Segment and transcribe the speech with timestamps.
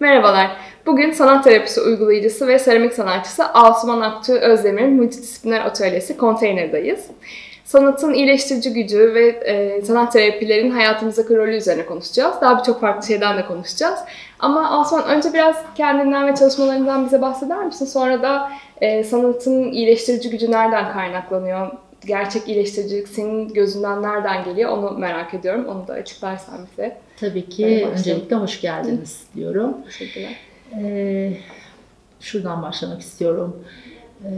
[0.00, 0.56] Merhabalar.
[0.86, 7.06] Bugün sanat terapisi uygulayıcısı ve seramik sanatçısı Asuman Aktu Özdemir'in multidisipliner atölyesi Konteyner'dayız.
[7.64, 12.34] Sanatın iyileştirici gücü ve e, sanat terapilerin hayatımızdaki rolü üzerine konuşacağız.
[12.40, 13.98] Daha birçok farklı şeyden de konuşacağız.
[14.38, 17.86] Ama Asuman önce biraz kendinden ve çalışmalarından bize bahseder misin?
[17.86, 21.70] Sonra da e, sanatın iyileştirici gücü nereden kaynaklanıyor?
[22.06, 24.70] Gerçek iyileştiricilik senin gözünden nereden geliyor?
[24.70, 25.66] Onu merak ediyorum.
[25.66, 26.96] Onu da açıklarsan bize.
[27.20, 29.76] Tabii ki öncelikle hoş geldiniz diyorum.
[29.84, 30.36] Teşekkürler.
[30.78, 31.32] Ee,
[32.20, 33.64] şuradan başlamak istiyorum.
[34.24, 34.28] Ee,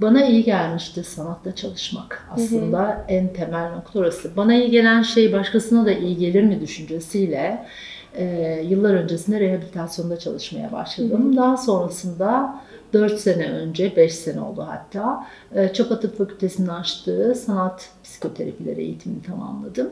[0.00, 2.28] bana iyi gelmişti sanatta çalışmak.
[2.30, 4.36] Aslında en temel nokta orası.
[4.36, 7.66] Bana iyi gelen şey başkasına da iyi gelir mi düşüncesiyle
[8.14, 8.24] e,
[8.68, 11.36] yıllar öncesinde rehabilitasyonda çalışmaya başladım.
[11.36, 12.60] Daha sonrasında
[12.92, 19.22] 4 sene önce, 5 sene oldu hatta, e, Çapa Tıp Fakültesi'nin açtığı sanat psikoterapileri eğitimini
[19.22, 19.90] tamamladım.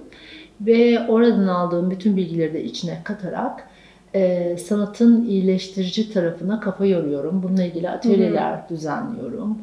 [0.60, 3.68] Ve oradan aldığım bütün bilgileri de içine katarak
[4.14, 7.42] e, sanatın iyileştirici tarafına kafa yoruyorum.
[7.42, 9.58] Bununla ilgili atölyeler düzenliyorum.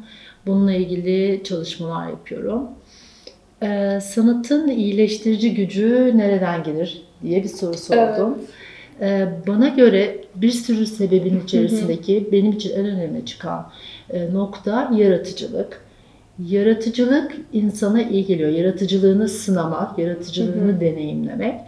[0.46, 2.68] Bununla ilgili çalışmalar yapıyorum.
[3.62, 8.38] E, sanatın iyileştirici gücü nereden gelir diye bir soru sordum.
[8.38, 8.57] E,
[9.46, 13.70] bana göre bir sürü sebebin içerisindeki benim için en önemli çıkan
[14.10, 15.80] e, nokta yaratıcılık.
[16.48, 18.50] Yaratıcılık insana iyi geliyor.
[18.50, 21.60] Yaratıcılığını sınamak, yaratıcılığını deneyimlemek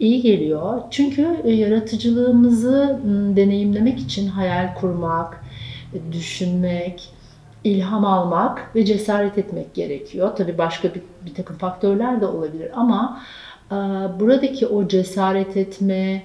[0.00, 0.82] iyi geliyor.
[0.90, 3.00] Çünkü e, yaratıcılığımızı
[3.36, 5.44] deneyimlemek için hayal kurmak,
[5.94, 7.08] e, düşünmek,
[7.64, 10.36] ilham almak ve cesaret etmek gerekiyor.
[10.36, 13.22] Tabii başka bir, bir takım faktörler de olabilir ama
[14.20, 16.22] buradaki o cesaret etme,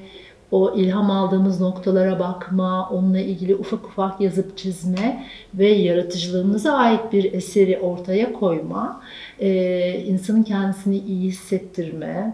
[0.51, 7.33] o ilham aldığımız noktalara bakma, onunla ilgili ufak ufak yazıp çizme ve yaratıcılığımıza ait bir
[7.33, 9.01] eseri ortaya koyma,
[9.39, 12.33] e, insanın kendisini iyi hissettirme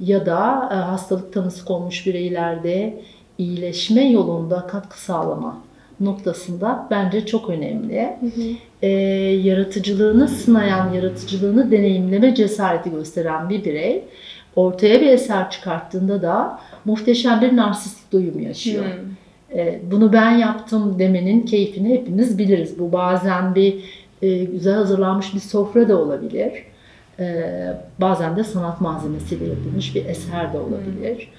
[0.00, 3.02] ya da e, hastalık tanısı konmuş bireylerde
[3.38, 5.62] iyileşme yolunda katkı sağlama
[6.00, 8.16] noktasında bence çok önemli.
[8.82, 8.88] E,
[9.44, 14.04] yaratıcılığını sınayan, yaratıcılığını deneyimleme cesareti gösteren bir birey
[14.56, 18.84] ortaya bir eser çıkarttığında da muhteşem bir narsistik doyum yaşıyor.
[18.84, 19.58] Hmm.
[19.58, 22.78] E, bunu ben yaptım demenin keyfini hepimiz biliriz.
[22.78, 23.74] Bu bazen bir
[24.22, 26.52] e, güzel hazırlanmış bir sofra da olabilir.
[27.18, 27.44] E,
[28.00, 31.30] bazen de sanat malzemesiyle yapılmış bir eser de olabilir.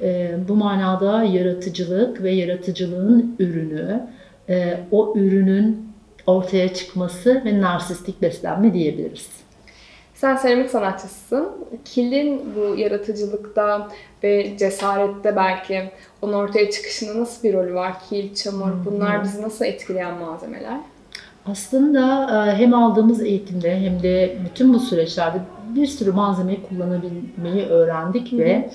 [0.00, 4.06] E, bu manada yaratıcılık ve yaratıcılığın ürünü,
[4.48, 5.88] e, o ürünün
[6.26, 9.43] ortaya çıkması ve narsistik beslenme diyebiliriz.
[10.14, 11.48] Sen seramik sanatçısısın.
[11.84, 13.88] Kilin bu yaratıcılıkta
[14.22, 15.90] ve cesarette belki
[16.22, 17.92] onun ortaya çıkışında nasıl bir rolü var?
[18.08, 20.80] Kil, çamur bunlar bizi nasıl etkileyen malzemeler?
[21.46, 25.38] Aslında e, hem aldığımız eğitimde hem de bütün bu süreçlerde
[25.74, 28.70] bir sürü malzemeyi kullanabilmeyi öğrendik ve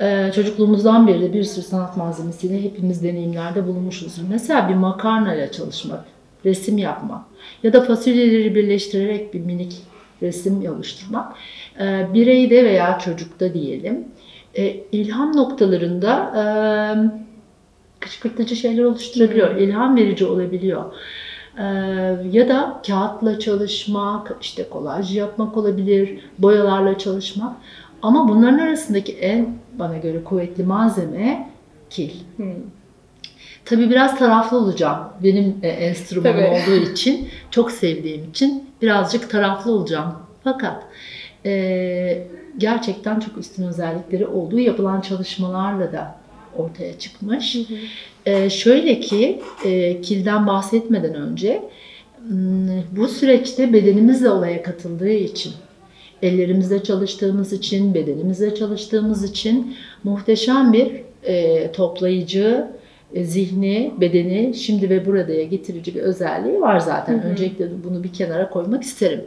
[0.00, 4.20] e, çocukluğumuzdan beri de bir sürü sanat malzemesiyle hepimiz deneyimlerde bulunmuşuz.
[4.30, 6.04] Mesela bir makarnayla çalışmak,
[6.44, 7.20] resim yapmak
[7.62, 9.89] ya da fasulyeleri birleştirerek bir minik
[10.22, 11.32] resim oluşturmak
[11.80, 14.08] e, bireyde veya çocukta diyelim
[14.54, 16.42] e, ilham noktalarında e,
[18.00, 20.84] kışkırtıcı şeyler oluşturabiliyor, ilham verici olabiliyor.
[21.58, 21.62] Ee,
[22.32, 27.56] ya da kağıtla çalışmak, işte kolaj yapmak olabilir, boyalarla çalışmak.
[28.02, 29.48] Ama bunların arasındaki en
[29.78, 31.50] bana göre kuvvetli malzeme
[31.90, 32.10] kil.
[32.36, 32.46] Hmm.
[33.64, 34.98] Tabii biraz taraflı olacağım.
[35.22, 36.46] Benim e, enstrümanım Tabii.
[36.46, 40.12] olduğu için, çok sevdiğim için birazcık taraflı olacağım.
[40.44, 40.82] Fakat
[41.46, 42.26] e,
[42.58, 46.14] gerçekten çok üstün özellikleri olduğu yapılan çalışmalarla da
[46.56, 47.56] ortaya çıkmış.
[48.26, 51.62] E, şöyle ki, e, kilden bahsetmeden önce
[52.96, 55.52] bu süreçte bedenimiz de olaya katıldığı için,
[56.22, 60.92] ellerimizle çalıştığımız için, bedenimizle çalıştığımız için muhteşem bir
[61.22, 62.66] e, toplayıcı,
[63.16, 67.22] zihni, bedeni şimdi ve buradaya getirici bir özelliği var zaten.
[67.22, 69.24] Öncelikle bunu bir kenara koymak isterim.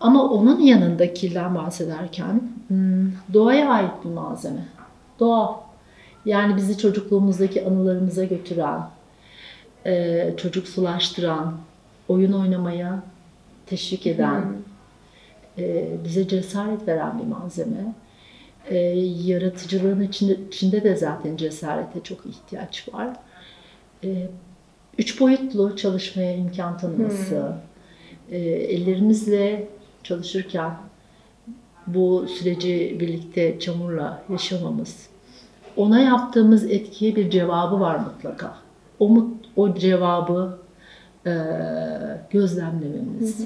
[0.00, 4.66] Ama onun yanında kilden bahsederken hmm, doğaya ait bir malzeme.
[5.20, 5.60] Doğa.
[6.24, 8.80] Yani bizi çocukluğumuzdaki anılarımıza götüren,
[9.86, 11.54] e, çocuksulaştıran,
[12.08, 13.02] oyun oynamaya
[13.66, 14.42] teşvik eden,
[15.58, 17.94] e, bize cesaret veren bir malzeme.
[18.70, 18.76] E,
[19.24, 23.16] yaratıcılığın içinde, içinde de zaten cesarete çok ihtiyaç var.
[24.04, 24.28] E,
[24.98, 27.54] üç boyutlu çalışmaya imkan tanıması,
[28.30, 29.68] e, ellerimizle
[30.02, 30.76] çalışırken
[31.86, 35.08] bu süreci birlikte çamurla yaşamamız,
[35.76, 38.54] ona yaptığımız etkiye bir cevabı var mutlaka.
[39.00, 39.26] O,
[39.56, 40.58] o cevabı
[41.26, 41.32] e,
[42.30, 43.40] gözlemlememiz.
[43.40, 43.44] E,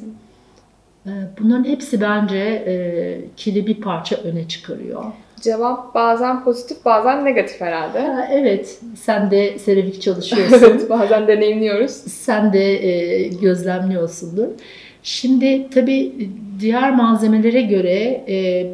[1.41, 2.37] bunların hepsi bence
[2.67, 5.05] e, kili bir parça öne çıkarıyor.
[5.41, 8.01] Cevap bazen pozitif bazen negatif herhalde.
[8.01, 10.57] Ha, evet, sen de seramik çalışıyorsun.
[10.67, 11.91] evet bazen deneyimliyoruz.
[11.93, 14.49] sen de e, gözlemliyorsundur.
[15.03, 16.31] Şimdi tabii
[16.61, 18.67] diğer malzemelere göre e,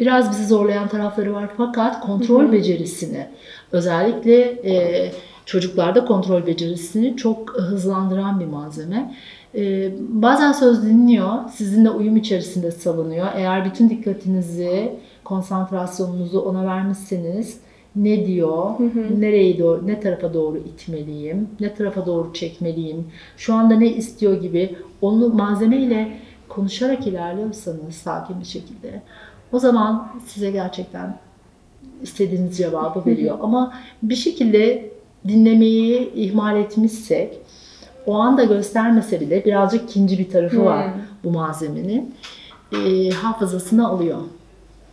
[0.00, 2.52] biraz bizi zorlayan tarafları var fakat kontrol Hı hı.
[2.52, 3.26] becerisini
[3.72, 5.10] özellikle e,
[5.48, 9.14] çocuklarda kontrol becerisini çok hızlandıran bir malzeme.
[9.54, 13.26] E, bazen söz dinliyor, sizinle uyum içerisinde savunuyor.
[13.34, 14.92] Eğer bütün dikkatinizi,
[15.24, 17.60] konsantrasyonunuzu ona vermişseniz
[17.96, 19.20] ne diyor, Hı hı.
[19.20, 23.06] nereyi doğru, ne tarafa doğru itmeliyim, ne tarafa doğru çekmeliyim,
[23.36, 26.12] şu anda ne istiyor gibi onu malzemeyle
[26.48, 29.02] konuşarak ilerliyorsanız sakin bir şekilde
[29.52, 31.18] o zaman size gerçekten
[32.02, 33.38] istediğiniz cevabı veriyor.
[33.42, 34.90] Ama bir şekilde
[35.28, 37.38] dinlemeyi ihmal etmişsek
[38.06, 41.02] o anda göstermese bile birazcık ikinci bir tarafı var Hmm.
[41.24, 42.14] bu malzemenin.
[42.72, 44.18] Ee, hafızasını alıyor.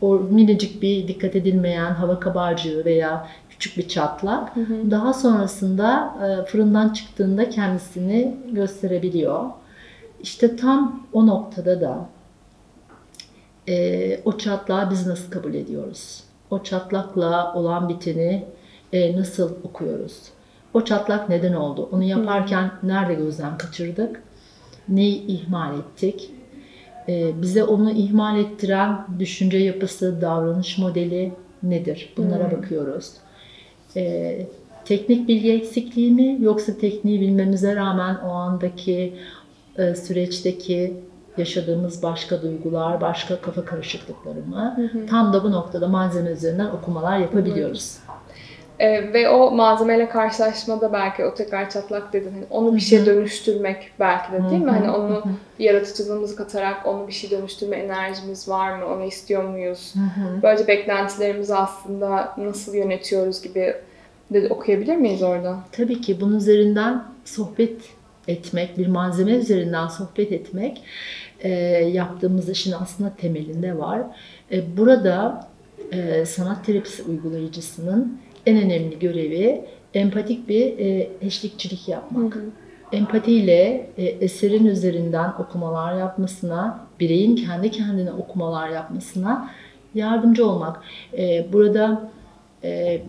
[0.01, 4.91] O minicik bir dikkat edilmeyen hava kabarcığı veya küçük bir çatlak Hı hı.
[4.91, 9.43] daha sonrasında e, fırından çıktığında kendisini gösterebiliyor.
[10.21, 12.09] İşte tam o noktada da
[13.69, 16.23] e, o çatlağı biz nasıl kabul ediyoruz?
[16.51, 18.45] O çatlakla olan biteni
[18.95, 20.13] e, nasıl okuyoruz?
[20.73, 21.89] O çatlak neden oldu?
[21.91, 24.23] Onu yaparken nerede gözden kaçırdık?
[24.89, 26.31] Neyi ihmal ettik?
[27.09, 31.31] E, bize onu ihmal ettiren düşünce yapısı, davranış modeli
[31.63, 32.13] nedir?
[32.17, 32.57] Bunlara Hmm.
[32.57, 33.11] bakıyoruz.
[33.95, 34.47] E,
[34.85, 39.13] teknik bilgi eksikliği mi yoksa tekniği bilmemize rağmen o andaki
[39.77, 40.93] e, süreçteki
[41.37, 44.73] yaşadığımız başka duygular, başka kafa karışıklıkları mı?
[44.75, 45.05] Hı hı.
[45.05, 47.97] Tam da bu noktada malzeme üzerinden okumalar yapabiliyoruz.
[48.79, 52.31] Ee, ve o malzemeyle karşılaşmada belki o tekrar çatlak dedin.
[52.33, 54.71] Hani onu bir şeye dönüştürmek belki de değil mi?
[54.71, 55.23] Hani onu
[55.59, 58.85] yaratıcılığımızı katarak onu bir şey dönüştürme enerjimiz var mı?
[58.85, 59.93] Onu istiyor muyuz?
[60.43, 63.75] Böylece beklentilerimizi aslında nasıl yönetiyoruz gibi
[64.33, 65.59] de okuyabilir miyiz orada?
[65.71, 67.81] Tabii ki bunun üzerinden sohbet
[68.27, 70.83] etmek, bir malzeme üzerinden sohbet etmek
[71.39, 71.49] e,
[71.93, 74.01] yaptığımız işin aslında temelinde var.
[74.51, 75.47] E, burada
[75.91, 79.61] e, sanat terapisi uygulayıcısının en önemli görevi
[79.93, 82.37] empatik bir e, eşlikçilik yapmak.
[82.91, 89.49] empatiyle e, eserin üzerinden okumalar yapmasına, bireyin kendi kendine okumalar yapmasına
[89.95, 90.81] yardımcı olmak.
[91.17, 92.11] E, burada
[92.63, 93.01] e,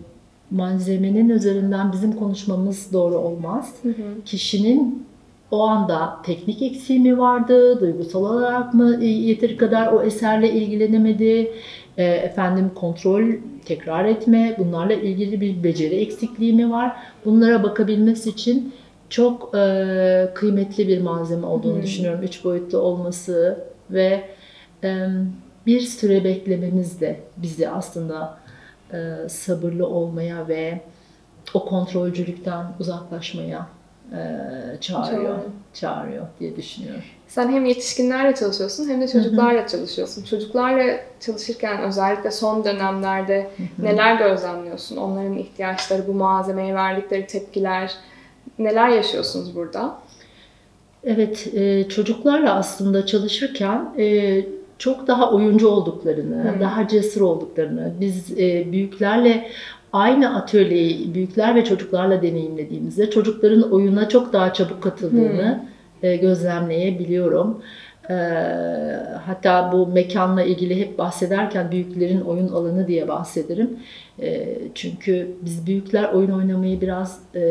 [0.51, 3.73] malzemenin üzerinden bizim konuşmamız doğru olmaz.
[3.81, 4.23] Hı hı.
[4.25, 5.07] Kişinin
[5.51, 11.51] o anda teknik eksiği mi vardı, duygusal olarak mı yeteri kadar o eserle ilgilenemedi,
[11.97, 13.23] e, efendim kontrol,
[13.65, 16.95] tekrar etme, bunlarla ilgili bir beceri eksikliği mi var?
[17.25, 18.73] Bunlara bakabilmesi için
[19.09, 21.83] çok e, kıymetli bir malzeme olduğunu Hmm.
[21.83, 22.23] düşünüyorum.
[22.23, 24.21] Üç boyutlu olması ve
[24.83, 25.07] e,
[25.65, 28.37] bir süre beklememiz de bizi aslında
[28.93, 30.81] e, sabırlı olmaya ve
[31.53, 33.67] o kontrolcülükten uzaklaşmaya
[34.11, 34.17] e,
[34.81, 35.39] çağırıyor, Çağırıyor.
[35.73, 37.01] çağırıyor diye düşünüyorum.
[37.27, 40.23] Sen hem yetişkinlerle çalışıyorsun hem de çocuklarla çalışıyorsun.
[40.23, 40.83] Çocuklarla
[41.19, 44.97] çalışırken özellikle son dönemlerde neler gözlemliyorsun?
[44.97, 47.93] Onların ihtiyaçları, bu malzemeye verdikleri tepkiler,
[48.59, 49.97] neler yaşıyorsunuz burada?
[51.03, 54.45] Evet, e, çocuklarla aslında çalışırken e,
[54.77, 56.61] çok daha oyuncu olduklarını, Hmm.
[56.61, 59.49] daha cesur olduklarını, biz e, büyüklerle
[59.93, 67.61] aynı atölyeyi büyükler ve çocuklarla deneyimlediğimizde çocukların oyuna çok daha çabuk katıldığını e, gözlemleyebiliyorum.
[68.09, 68.13] E,
[69.25, 73.79] hatta bu mekanla ilgili hep bahsederken büyüklerin oyun alanı diye bahsederim.
[74.21, 77.41] E, çünkü biz büyükler oyun oynamayı biraz e,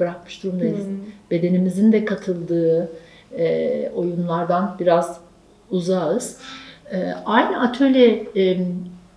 [0.00, 0.96] bırakmış durumdayız Hmm.
[1.30, 2.88] bedenimizin de katıldığı
[3.38, 5.20] e, oyunlardan biraz
[5.70, 6.38] uzağız.
[6.92, 8.26] E, aynı atölye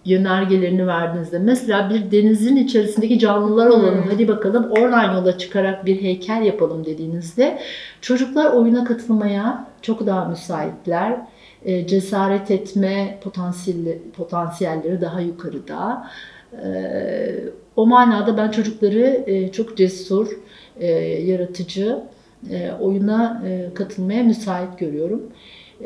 [0.06, 4.12] yönergelerini verdiğinizde mesela bir denizin içerisindeki canlılar olalım Hmm.
[4.12, 7.60] hadi bakalım oradan yola çıkarak bir heykel yapalım dediğinizde
[8.02, 11.18] çocuklar oyuna katılmaya çok daha müsaitler.
[11.66, 16.08] E, cesaret etme potansiyelleri, potansiyelleri daha yukarıda.
[16.54, 16.70] E,
[17.76, 20.28] o manada ben çocukları e, çok cesur,
[20.80, 20.88] e,
[21.22, 22.00] yaratıcı,
[22.52, 25.24] e, oyuna e, katılmaya müsait görüyorum.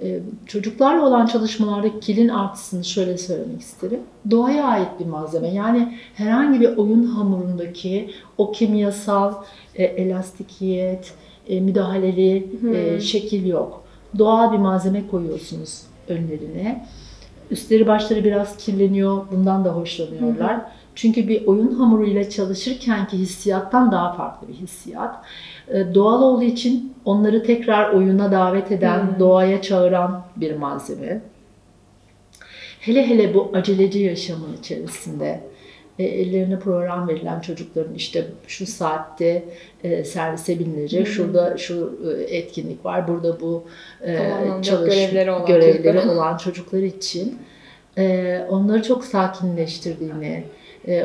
[0.04, 4.00] E, çocuklarla olan çalışmalarda kilin artısını şöyle söylemek isterim.
[4.32, 5.48] Doğaya ait bir malzeme.
[5.54, 9.34] Yani herhangi bir oyun hamurundaki o kimyasal
[9.76, 11.14] e, elastikiyet,
[11.48, 13.02] e, müdahaleli Hmm.
[13.02, 13.84] şekil yok.
[14.18, 16.86] Doğal bir malzeme koyuyorsunuz önlerine.
[17.52, 19.22] Üstleri başları biraz kirleniyor.
[19.32, 20.62] Bundan da hoşlanıyorlar.
[20.98, 25.16] Çünkü bir oyun hamuruyla çalışırkenki hissiyattan daha farklı bir hissiyat.
[25.68, 29.20] Ee, Doğal olduğu için onları tekrar oyuna davet eden, Hmm.
[29.20, 31.22] doğaya çağıran bir malzeme.
[32.80, 35.40] Hele hele bu aceleci yaşamın içerisinde
[36.00, 39.46] e, ellerine program verilen çocukların işte şu saatte
[39.84, 43.64] e, servise binilecek, şurada şu e, etkinlik var, burada bu
[44.06, 44.20] e,
[44.62, 46.16] çalış görevleri olan görevleri çocuklar.
[46.16, 47.38] olan çocuklar için
[47.98, 50.44] e, onları çok sakinleştirdiğini, e,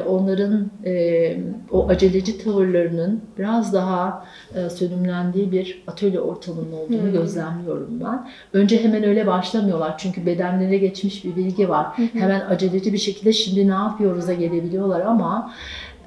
[0.09, 1.37] onların e,
[1.71, 7.13] o aceleci tavırlarının biraz daha e, sönümlendiği bir atölye ortamının olduğunu Hmm.
[7.13, 8.29] gözlemliyorum ben.
[8.53, 11.87] Önce hemen öyle başlamıyorlar çünkü bedenlere geçmiş bir bilgi var.
[12.13, 15.53] Hemen aceleci bir şekilde şimdi ne yapıyoruz'a gelebiliyorlar ama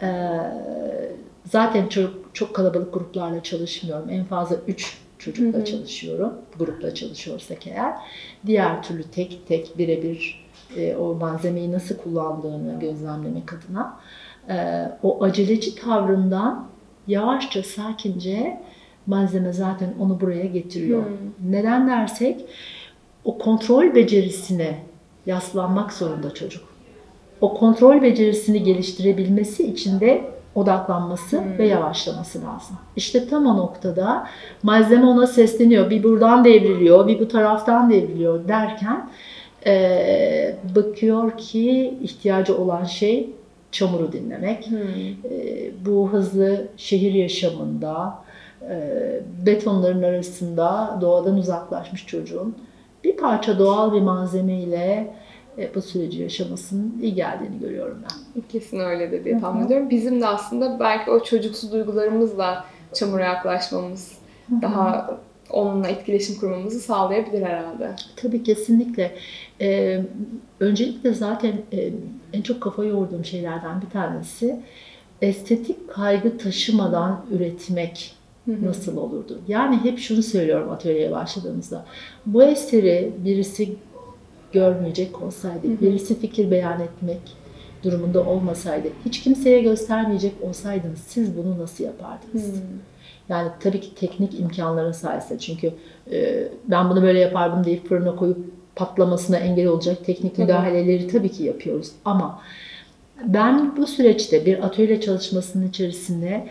[0.01, 0.07] e,
[1.51, 4.09] zaten çok, çok kalabalık gruplarla çalışmıyorum.
[4.09, 5.65] En fazla 3 çocukla Hı hı.
[5.65, 6.33] çalışıyorum.
[6.59, 7.93] Grupla çalışıyorsak eğer.
[8.45, 10.44] Diğer türlü tek tek birebir
[10.77, 13.97] e, o malzemeyi nasıl kullandığını gözlemlemek adına
[14.49, 14.55] e,
[15.03, 16.67] o aceleci tavrından
[17.07, 18.61] yavaşça sakince
[19.07, 21.03] malzeme zaten onu buraya getiriyor.
[21.05, 21.51] Hmm.
[21.51, 22.45] Neden dersek
[23.23, 24.77] o kontrol becerisine
[25.25, 26.63] yaslanmak zorunda çocuk.
[27.41, 30.21] O kontrol becerisini geliştirebilmesi için de
[30.55, 31.57] odaklanması Hmm.
[31.57, 32.77] ve yavaşlaması lazım.
[32.95, 34.27] İşte tam o noktada
[34.63, 35.89] malzeme ona sesleniyor.
[35.89, 39.09] Bir buradan devriliyor, bir bu taraftan devriliyor derken
[39.65, 40.44] eee,
[40.75, 43.29] bakıyor ki ihtiyacı olan şey
[43.71, 44.67] çamuru dinlemek.
[44.69, 44.77] Hmm.
[45.31, 48.15] Eee, bu hızlı şehir yaşamında
[48.61, 52.55] eee, betonların arasında doğadan uzaklaşmış çocuğun
[53.03, 55.13] bir parça doğal bir malzemeyle
[55.57, 58.41] e, bu süreci yaşamasının iyi geldiğini görüyorum ben.
[58.49, 59.41] Kesin öyledir diye Hı hı.
[59.41, 59.89] tahmin ediyorum.
[59.89, 64.17] Bizim de aslında belki o çocuksu duygularımızla çamura yaklaşmamız,
[64.61, 65.17] daha
[65.49, 67.91] onunla etkileşim kurmamızı sağlayabilir herhalde.
[68.15, 69.15] Tabii kesinlikle.
[69.61, 70.01] Ee,
[70.59, 71.89] öncelikle zaten e,
[72.33, 74.59] en çok kafa yorduğum şeylerden bir tanesi
[75.21, 78.15] estetik kaygı taşımadan üretmek
[78.47, 79.39] nasıl olurdu?
[79.47, 81.85] Yani hep şunu söylüyorum atölyeye başladığımızda.
[82.25, 83.75] Bu eseri birisi
[84.53, 87.21] görmeyecek olsaydı, birisi fikir beyan etmek
[87.83, 92.51] durumunda olmasaydı, hiç kimseye göstermeyecek olsaydınız siz bunu nasıl yapardınız?
[92.51, 92.61] Hmm.
[93.29, 95.71] Yani tabii ki teknik imkanlara sahipse çünkü
[96.11, 98.37] e, ben bunu böyle yapardım deyip fırına koyup
[98.75, 101.91] patlamasına engel olacak teknik müdahaleleri tabii ki yapıyoruz.
[102.05, 102.41] Ama
[103.23, 106.47] ben bu süreçte bir atölye çalışmasının içerisinde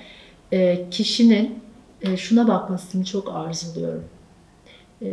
[0.53, 1.59] e, kişinin
[2.03, 4.05] e, şuna bakmasını çok arzuluyorum.
[5.03, 5.09] E,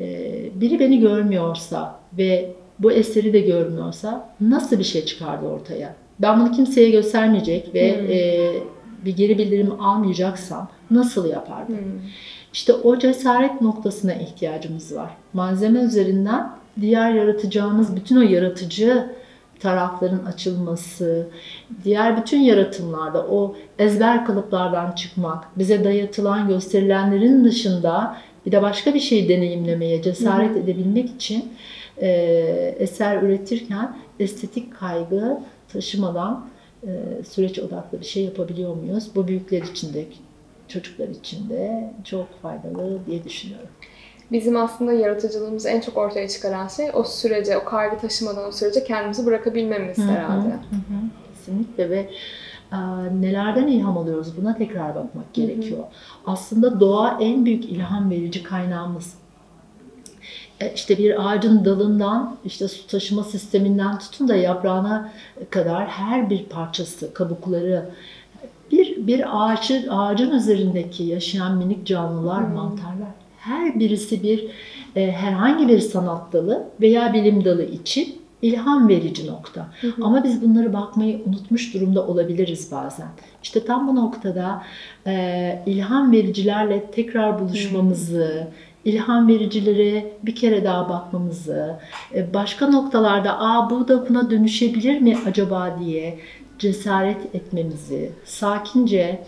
[0.56, 5.96] biri beni görmüyorsa ve bu eseri de görmüyorsa nasıl bir şey çıkardı ortaya?
[6.20, 8.12] Ben bunu kimseye göstermeyecek ve Hmm.
[8.12, 8.52] e,
[9.06, 11.78] bir geri bildirim almayacaksam nasıl yapardım?
[11.78, 12.00] Hmm.
[12.54, 15.12] İşte o cesaret noktasına ihtiyacımız var.
[15.34, 19.10] Malzeme üzerinden diğer yaratacağımız bütün o yaratıcı
[19.60, 21.28] tarafların açılması,
[21.84, 29.00] diğer bütün yaratımlarda o ezber kalıplardan çıkmak, bize dayatılan, gösterilenlerin dışında bir de başka bir
[29.00, 31.54] şey deneyimlemeye cesaret Hı edebilmek için
[31.98, 32.10] e,
[32.80, 35.40] eser üretirken estetik kaygı
[35.74, 36.46] taşımadan
[36.84, 36.90] e,
[37.30, 39.16] süreç odaklı bir şey yapabiliyor muyuz?
[39.16, 40.06] Bu büyükler için de
[40.72, 43.70] çocuklar için de çok faydalı diye düşünüyorum.
[44.32, 48.84] Bizim aslında yaratıcılığımızı en çok ortaya çıkaran şey o sürece, o kaygı taşımadan o sürece
[48.84, 50.48] kendimizi bırakabilmemiz herhalde.
[50.50, 51.00] Hı hı,
[51.36, 52.10] Kesinlikle ve
[52.72, 52.78] e,
[53.22, 55.84] nelerden ilham alıyoruz buna tekrar bakmak gerekiyor.
[56.26, 59.14] Aslında doğa en büyük ilham verici kaynağımız.
[60.60, 65.12] E, İşte bir ağacın dalından, işte su taşıma sisteminden tutun da yaprağına
[65.50, 67.90] kadar her bir parçası, kabukları,
[68.72, 72.54] bir bir ağacı, ağacın üzerindeki yaşayan minik canlılar, Hmm.
[72.56, 74.46] mantarlar, her birisi bir
[74.96, 79.68] e, herhangi bir sanat dalı veya bilim dalı için ilham verici nokta.
[79.82, 80.04] Hı hı.
[80.04, 83.08] Ama biz bunları bakmayı unutmuş durumda olabiliriz bazen.
[83.44, 84.64] İşte tam bu noktada
[85.08, 88.48] e, ilham vericilerle tekrar buluşmamızı,
[88.86, 91.76] ilham vericilere bir kere daha bakmamızı,
[92.16, 96.20] e, başka noktalarda aa bu da buna dönüşebilir mi acaba diye
[96.62, 99.20] cesaret etmemizi, sakince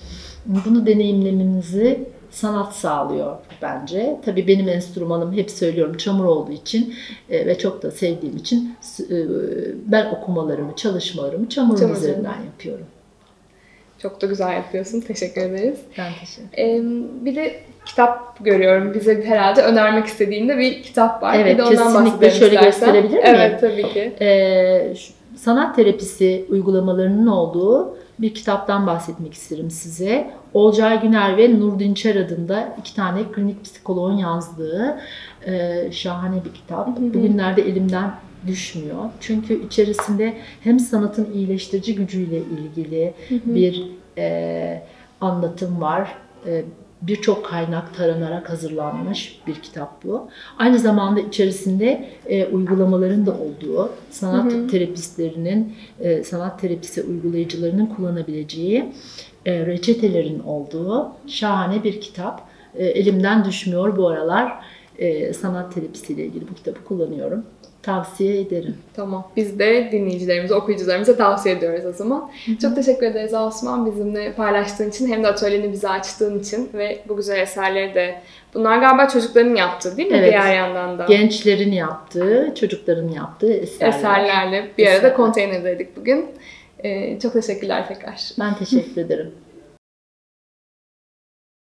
[0.45, 1.99] bunu deneyimlememizi
[2.31, 4.19] sanat sağlıyor bence.
[4.25, 6.95] Tabii benim enstrümanım hep söylüyorum çamur olduğu için
[7.29, 8.75] e, ve çok da sevdiğim için
[9.09, 9.15] e,
[9.85, 12.85] ben okumalarımı, çalışmalarımı çamurun Çamur üzerinden yapıyorum.
[13.99, 15.01] Çok da güzel yapıyorsun.
[15.01, 15.79] Teşekkür ederiz.
[15.97, 16.81] Ben teşekkür Ee,
[17.25, 18.93] bir de kitap görüyorum.
[18.93, 21.35] Bize herhalde önermek istediğinde bir kitap var.
[21.39, 22.31] Evet, bir de ondan kesinlikle.
[22.31, 22.65] Şöyle istersen.
[22.65, 23.23] gösterebilir miyim?
[23.25, 24.13] Evet, tabii ki.
[24.21, 30.31] Ee, şu- sanat terapisi uygulamalarının olduğu bir kitaptan bahsetmek isterim size.
[30.53, 34.99] Olcay Güner ve Nur Dinçer adında iki tane klinik psikoloğun yazdığı
[35.45, 36.99] e, şahane bir kitap.
[36.99, 38.11] Bugünlerde elimden
[38.47, 39.09] düşmüyor.
[39.19, 44.83] Çünkü içerisinde hem sanatın iyileştirici gücüyle ilgili bir e,
[45.21, 46.15] anlatım var.
[46.45, 46.63] E,
[47.07, 50.29] birçok kaynak taranarak hazırlanmış bir kitap bu.
[50.57, 58.93] Aynı zamanda içerisinde e, uygulamaların da olduğu, sanat terapistlerinin, e, sanat terapisi uygulayıcılarının kullanabileceği
[59.45, 62.47] e, reçetelerin olduğu şahane bir kitap.
[62.75, 64.53] E, elimden düşmüyor bu aralar.
[64.97, 67.45] E, sanat terapisiyle ilgili bu kitabı kullanıyorum.
[67.83, 68.77] Tavsiye ederim.
[68.95, 69.27] Tamam.
[69.35, 72.31] Biz de dinleyicilerimize, okuyucularımıza tavsiye ediyoruz o zaman.
[72.61, 75.07] Çok teşekkür ederiz Osman bizimle paylaştığın için.
[75.07, 78.15] Hem de atölyeni bize açtığın için ve bu güzel eserleri de.
[78.53, 80.17] Bunlar galiba çocukların yaptığı değil mi?
[80.17, 80.29] Evet.
[80.31, 81.05] Diğer yandan da.
[81.05, 83.93] Gençlerin yaptığı, çocukların yaptığı eserler.
[83.93, 85.15] Eserlerle bir arada Eserler.
[85.15, 86.25] konteynerdeydik bugün.
[86.83, 88.29] Ee, çok teşekkürler tekrar.
[88.39, 89.31] Ben teşekkür ederim.